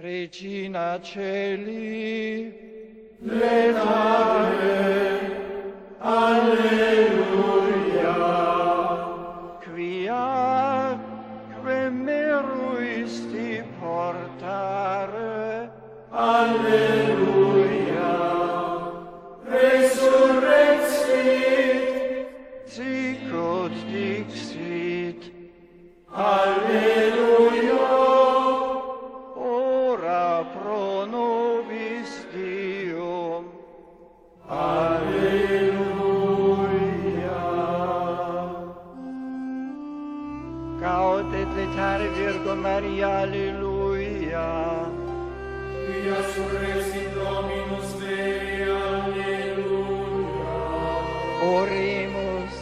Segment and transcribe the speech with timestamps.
[0.00, 2.54] Regina Celi,
[3.20, 4.70] Letare,
[5.98, 6.94] alleluia.
[9.60, 11.00] Quia,
[11.64, 15.68] que meruisti portare,
[16.12, 16.97] alleluia.
[40.80, 44.86] Caut et letare Virgo Maria, Alleluia.
[45.86, 49.58] Quia surrexit Dominus Veri, Alleluia.
[51.42, 52.56] Oremus,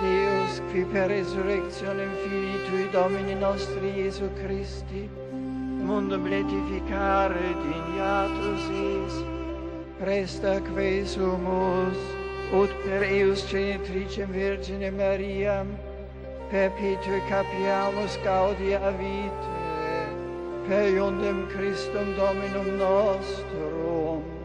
[0.00, 5.08] Deus, qui per resurrectionem Filii Tui Domini nostri Iesu Christi,
[5.84, 9.24] mundum letificare dignatus is,
[10.00, 11.98] presta que sumus,
[12.52, 15.76] ut per eus genitricem Virgine Mariam,
[16.50, 20.06] perpetua capiamus gaudia vitae,
[20.68, 24.43] per iundem Christum Dominum nostrum.